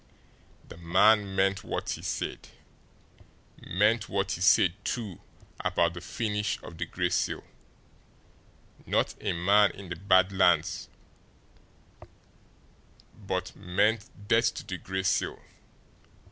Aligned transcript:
The 0.67 0.77
man 0.77 1.35
meant 1.35 1.63
what 1.63 1.91
he 1.91 2.01
said, 2.01 2.47
meant 3.61 4.09
what 4.09 4.31
he 4.31 4.41
said, 4.41 4.73
too, 4.83 5.21
about 5.59 5.93
the 5.93 6.01
"finish" 6.01 6.57
of 6.63 6.79
the 6.79 6.87
Gray 6.87 7.09
Seal; 7.11 7.43
not 8.87 9.13
a 9.21 9.33
man 9.33 9.69
in 9.73 9.89
the 9.89 9.95
Bad 9.95 10.31
Lands 10.31 10.89
but 13.15 13.55
meant 13.55 14.09
death 14.27 14.51
to 14.55 14.65
the 14.65 14.79
Gray 14.79 15.03
Seal! 15.03 15.39